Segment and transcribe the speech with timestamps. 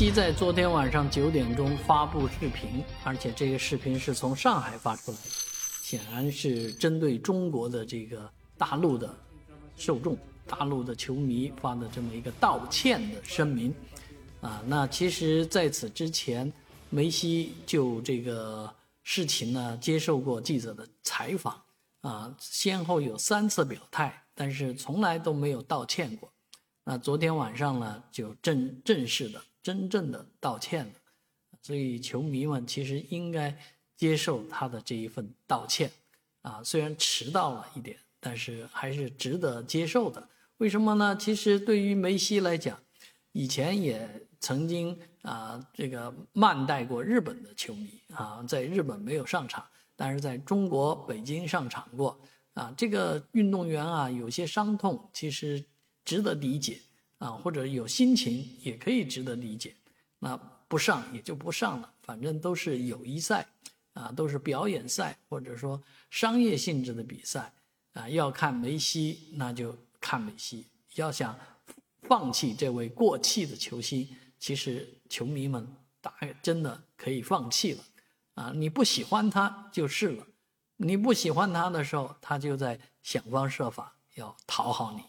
[0.00, 5.24] 西在昨天晚上九点钟发布视频，而且这个视频是从上海发出来的，
[5.82, 8.26] 显然是针对中国的这个
[8.56, 9.14] 大陆的
[9.76, 10.16] 受众、
[10.46, 13.74] 大陆的球迷发的这么一个道歉的声明。
[14.40, 16.50] 啊，那其实在此之前，
[16.88, 21.60] 梅西就这个事情呢接受过记者的采访，
[22.00, 26.32] 啊，先后有三次表态，但是从来都没有道歉过。
[26.84, 30.92] 那昨天晚上呢，就正正式的、真正的道歉了，
[31.62, 33.56] 所以球迷们其实应该
[33.96, 35.90] 接受他的这一份道歉，
[36.42, 40.28] 啊，虽然迟到了一点，但是还是值得接受的。
[40.58, 41.16] 为什么呢？
[41.16, 42.78] 其实对于梅西来讲，
[43.32, 49.66] 以前也曾经啊，这个慢待过日本的球迷啊，在日本没有上场，
[49.96, 52.20] 但是在中国北京上场过
[52.54, 52.72] 啊。
[52.76, 55.64] 这个运动员啊，有些伤痛，其实。
[56.02, 56.80] 值得理解
[57.20, 59.76] 啊，或者有心情也可以值得理解。
[60.18, 60.36] 那
[60.68, 63.46] 不上也就不上了，反正都是友谊赛
[63.92, 67.52] 啊，都是表演赛，或者说商业性质的比赛
[67.92, 68.08] 啊。
[68.08, 70.66] 要看梅西，那就看梅西。
[70.96, 71.38] 要想
[72.02, 75.66] 放弃这位过气的球星，其实球迷们
[76.00, 77.84] 大概真的可以放弃了
[78.34, 78.52] 啊。
[78.54, 80.26] 你不喜欢他就是了，
[80.76, 85.02] 你不喜欢他的时候，他就在想方设法要讨好你。